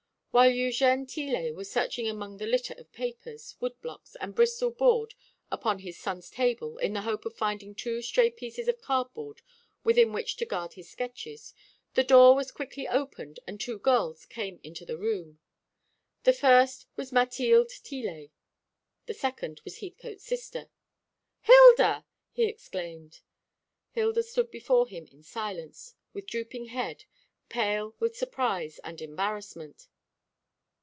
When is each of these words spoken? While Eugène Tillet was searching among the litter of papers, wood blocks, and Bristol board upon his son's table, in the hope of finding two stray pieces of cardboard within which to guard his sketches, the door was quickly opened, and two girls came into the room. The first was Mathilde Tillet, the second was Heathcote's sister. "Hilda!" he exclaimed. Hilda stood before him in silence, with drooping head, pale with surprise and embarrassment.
While 0.33 0.51
Eugène 0.51 1.05
Tillet 1.09 1.53
was 1.55 1.69
searching 1.69 2.07
among 2.07 2.37
the 2.37 2.45
litter 2.47 2.73
of 2.77 2.93
papers, 2.93 3.57
wood 3.59 3.75
blocks, 3.81 4.15
and 4.21 4.33
Bristol 4.33 4.71
board 4.71 5.13
upon 5.51 5.79
his 5.79 5.99
son's 5.99 6.29
table, 6.29 6.77
in 6.77 6.93
the 6.93 7.01
hope 7.01 7.25
of 7.25 7.35
finding 7.35 7.75
two 7.75 8.01
stray 8.01 8.29
pieces 8.29 8.69
of 8.69 8.79
cardboard 8.81 9.41
within 9.83 10.13
which 10.13 10.37
to 10.37 10.45
guard 10.45 10.75
his 10.75 10.89
sketches, 10.89 11.53
the 11.95 12.03
door 12.05 12.33
was 12.33 12.49
quickly 12.49 12.87
opened, 12.87 13.41
and 13.45 13.59
two 13.59 13.77
girls 13.77 14.25
came 14.25 14.61
into 14.63 14.85
the 14.85 14.97
room. 14.97 15.39
The 16.23 16.31
first 16.31 16.85
was 16.95 17.11
Mathilde 17.11 17.69
Tillet, 17.83 18.31
the 19.07 19.13
second 19.13 19.59
was 19.65 19.79
Heathcote's 19.81 20.23
sister. 20.23 20.69
"Hilda!" 21.41 22.05
he 22.31 22.45
exclaimed. 22.45 23.19
Hilda 23.89 24.23
stood 24.23 24.49
before 24.49 24.87
him 24.87 25.09
in 25.11 25.23
silence, 25.23 25.95
with 26.13 26.25
drooping 26.27 26.67
head, 26.67 27.03
pale 27.49 27.95
with 27.99 28.15
surprise 28.15 28.79
and 28.85 29.01
embarrassment. 29.01 29.89